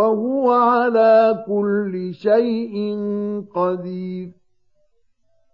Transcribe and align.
وهو 0.00 0.52
على 0.52 1.44
كل 1.46 2.14
شيء 2.14 2.76
قدير. 3.54 4.32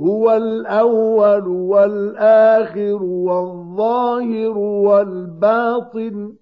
هو 0.00 0.32
الأول 0.36 1.48
والآخر 1.48 3.02
والظاهر 3.02 4.58
والباطن 4.58 6.32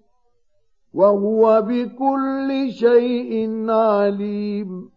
وهو 0.93 1.61
بكل 1.61 2.71
شيء 2.71 3.65
عليم. 3.69 4.89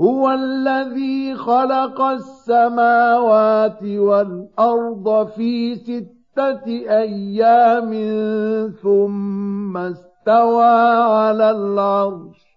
هو 0.00 0.30
الذي 0.30 1.34
خلق 1.34 2.00
السماوات 2.00 3.82
والأرض 3.82 5.26
في 5.26 5.74
ستة 5.74 6.66
أيام 6.88 7.92
ثم 8.82 9.76
استوى 10.20 10.64
على 10.64 11.50
العرش 11.50 12.50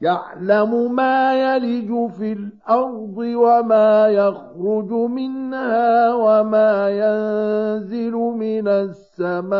يعلم 0.00 0.94
ما 0.94 1.34
يلج 1.34 2.10
في 2.10 2.32
الأرض 2.32 3.18
وما 3.18 4.08
يخرج 4.08 4.92
منها 4.92 6.14
وما 6.14 6.90
ينزل 6.90 8.12
من 8.12 8.68
السماء 8.68 9.54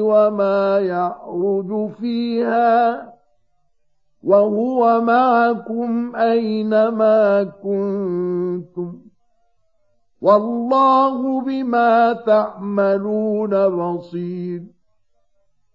وما 0.00 0.80
يعرج 0.80 1.90
فيها 1.90 3.12
وهو 4.24 5.00
معكم 5.00 6.16
أينما 6.16 7.44
كنتم. 7.44 8.98
والله 10.20 11.40
بما 11.40 12.12
تعملون 12.12 13.68
بصير. 13.68 14.73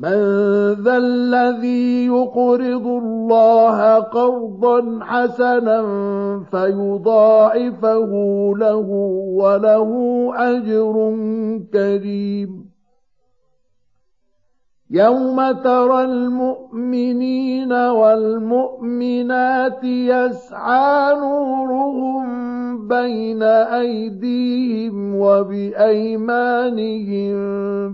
من 0.00 0.16
ذا 0.84 0.96
الذي 0.96 2.06
يقرض 2.06 2.86
الله 2.86 3.94
قرضا 3.94 4.98
حسنا 5.02 5.80
فيضاعفه 6.50 8.12
له 8.56 8.88
وله 9.34 9.90
أجر 10.36 11.16
كريم. 11.72 12.69
يوم 14.92 15.52
ترى 15.52 16.04
المؤمنين 16.04 17.72
والمؤمنات 17.72 18.24
يسعى 19.84 21.14
نورهم 21.14 22.88
بين 22.88 23.42
أيديهم 23.42 25.14
وبأيمانهم 25.16 26.70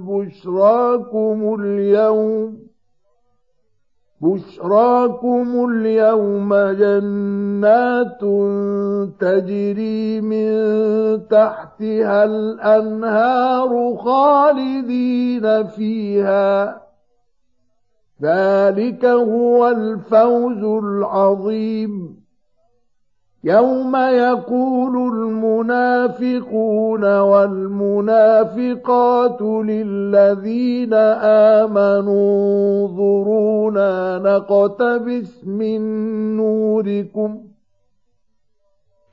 بشراكم 0.08 1.56
اليوم 1.60 2.66
بشراكم 4.20 5.68
اليوم 5.70 6.54
جنات 6.54 8.20
تجري 9.20 10.20
من 10.20 10.48
تحتها 11.28 12.24
الأنهار 12.24 13.96
خالدين 13.96 15.66
فيها 15.66 16.85
ذلك 18.22 19.04
هو 19.04 19.68
الفوز 19.68 20.64
العظيم. 20.84 22.16
يوم 23.44 23.96
يقول 23.96 25.14
المنافقون 25.14 27.18
والمنافقات 27.18 29.42
للذين 29.42 30.94
آمنوا 31.64 32.88
انظرونا 32.88 34.18
نقتبس 34.18 35.44
من 35.44 35.80
نوركم. 36.36 37.40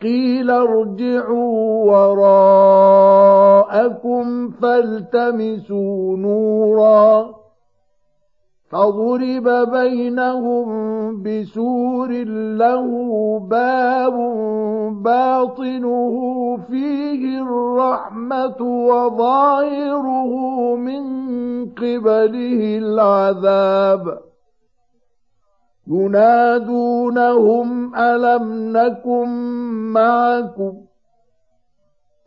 قيل 0.01 0.51
ارجعوا 0.51 1.91
وراءكم 1.91 4.49
فالتمسوا 4.49 6.17
نورا. 6.17 7.42
فضرب 8.73 9.47
بينهم 9.71 10.67
بسور 11.23 12.11
له 12.61 12.87
باب 13.39 14.13
باطنه 15.03 16.13
فيه 16.69 17.41
الرحمة 17.41 18.61
وظاهره 18.61 20.31
من 20.75 21.03
قبله 21.69 22.77
العذاب 22.77 24.19
ينادونهم 25.87 27.95
ألم 27.95 28.77
نكن 28.77 29.27
معكم 29.93 30.73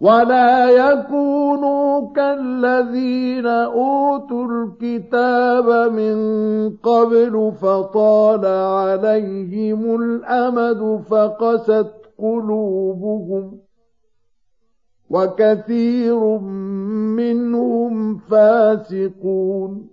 ولا 0.00 0.70
يكونوا 0.70 2.12
كالذين 2.12 3.46
أوتوا 3.46 4.46
الكتاب 4.48 5.92
من 5.92 6.16
قبل 6.76 7.52
فطال 7.62 8.46
عليهم 8.46 10.02
الأمد 10.02 11.02
فقست 11.10 11.92
قلوبهم 12.18 13.58
وكثير 15.10 16.38
منهم 17.18 18.18
فاسقون 18.18 19.88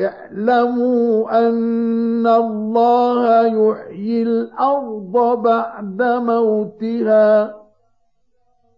اعلموا 0.00 1.38
أن 1.48 2.26
الله 2.26 3.46
يحيي 3.46 4.22
الأرض 4.22 5.42
بعد 5.42 6.02
موتها 6.02 7.63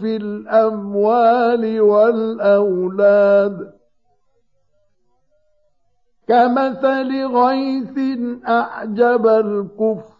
في 0.00 0.16
الأموال 0.16 1.80
والأولاد. 1.80 3.72
كمثل 6.28 7.26
غيث 7.26 7.98
أعجب 8.48 9.26
الكفر 9.26 10.19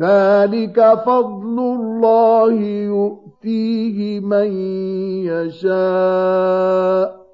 ذلك 0.00 1.02
فضل 1.06 1.58
الله 1.58 2.52
يؤتيه 2.62 4.20
من 4.20 4.52
يشاء. 5.26 7.26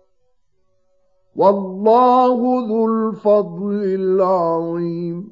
والله 1.37 2.67
ذو 2.69 2.87
الفضل 2.87 3.85
العظيم. 3.85 5.32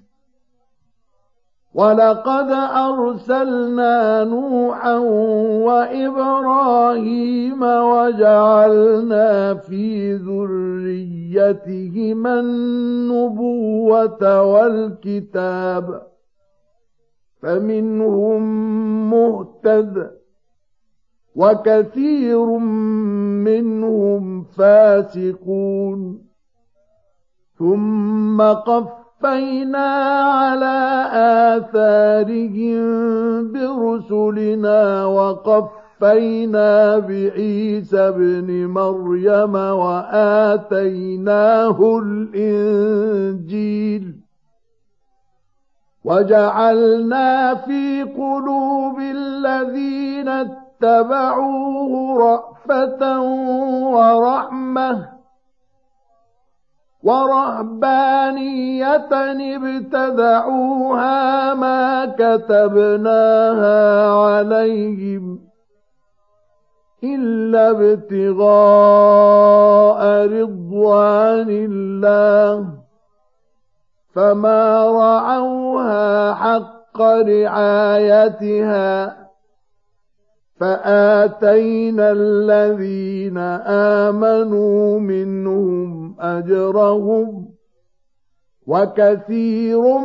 ولقد 1.73 2.51
أرسلنا 2.75 4.23
نوحا 4.23 4.97
وإبراهيم 5.67 7.63
وجعلنا 7.63 9.53
في 9.53 10.13
ذريتهما 10.13 11.69
النبوة 12.39 14.23
والكتاب 14.43 16.01
فمنهم 17.41 18.41
مهتد 19.09 20.11
وكثير 21.35 22.45
منهم 23.47 24.43
فاسقون 24.43 26.21
ثم 27.59 28.41
قف 28.41 29.00
قفينا 29.21 29.87
على 30.33 31.05
آثارهم 31.53 32.81
برسلنا 33.53 35.05
وقفينا 35.05 36.99
بعيسى 36.99 37.99
ابن 37.99 38.65
مريم 38.67 39.55
وآتيناه 39.83 40.99
الإنجيل 42.03 43.65
وجعلنا 46.03 47.55
في 47.55 48.03
قلوب 48.03 48.99
الذين 48.99 50.27
اتبعوه 50.29 52.19
رأفة 52.19 53.21
ورحمة 53.93 55.20
ورهبانية 57.03 58.95
ابتدعوها 59.55 61.53
ما 61.53 62.05
كتبناها 62.05 64.11
عليهم 64.13 65.39
إلا 67.03 67.69
ابتغاء 67.69 68.41
رضوان 70.27 71.49
الله 71.49 72.67
فما 74.15 74.85
رعوها 74.85 76.33
حق 76.33 77.01
رعايتها 77.81 79.20
فآتينا 80.61 82.11
الذين 82.11 83.37
آمنوا 84.07 84.99
منهم 84.99 86.15
أجرهم 86.19 87.47
وكثير 88.67 89.97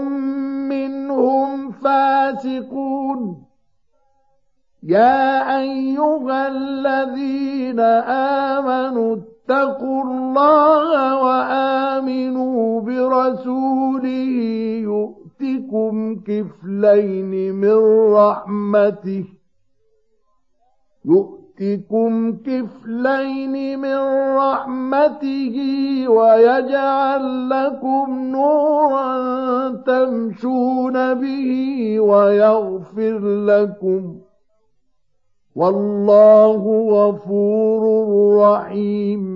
منهم 0.72 1.70
فاسقون. 1.70 3.44
يا 4.82 5.58
أيها 5.60 6.48
الذين 6.48 7.80
آمنوا 8.60 9.16
اتقوا 9.16 10.02
الله 10.04 11.24
وآمنوا 11.24 12.80
برسوله 12.80 14.28
يؤتكم 14.82 16.20
كفلين 16.26 17.54
من 17.54 17.78
رحمته 18.14 19.35
يؤتكم 21.06 22.36
كفلين 22.36 23.78
من 23.78 23.96
رحمته 24.36 25.56
ويجعل 26.08 27.48
لكم 27.48 28.18
نورا 28.32 29.68
تمشون 29.86 31.14
به 31.14 32.00
ويغفر 32.00 33.18
لكم. 33.44 34.14
والله 35.56 36.86
غفور 36.90 37.82
رحيم. 38.38 39.35